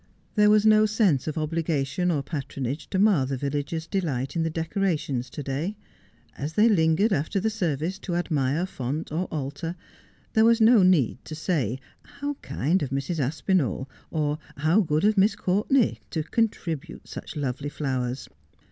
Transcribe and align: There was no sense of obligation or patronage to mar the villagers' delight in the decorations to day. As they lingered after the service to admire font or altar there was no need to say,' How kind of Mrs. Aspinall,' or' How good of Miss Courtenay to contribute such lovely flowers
There 0.33 0.49
was 0.49 0.65
no 0.65 0.87
sense 0.87 1.27
of 1.27 1.37
obligation 1.37 2.09
or 2.09 2.23
patronage 2.23 2.89
to 2.89 2.97
mar 2.97 3.27
the 3.27 3.37
villagers' 3.37 3.85
delight 3.85 4.35
in 4.35 4.41
the 4.41 4.49
decorations 4.49 5.29
to 5.29 5.43
day. 5.43 5.77
As 6.35 6.53
they 6.53 6.67
lingered 6.67 7.13
after 7.13 7.39
the 7.39 7.51
service 7.51 7.99
to 7.99 8.15
admire 8.15 8.65
font 8.65 9.11
or 9.11 9.25
altar 9.31 9.75
there 10.33 10.43
was 10.43 10.59
no 10.59 10.81
need 10.81 11.23
to 11.25 11.35
say,' 11.35 11.79
How 12.19 12.33
kind 12.41 12.81
of 12.81 12.89
Mrs. 12.89 13.19
Aspinall,' 13.19 13.87
or' 14.09 14.39
How 14.65 14.81
good 14.81 15.05
of 15.05 15.19
Miss 15.19 15.35
Courtenay 15.35 15.99
to 16.09 16.23
contribute 16.23 17.07
such 17.07 17.35
lovely 17.35 17.69
flowers 17.69 18.27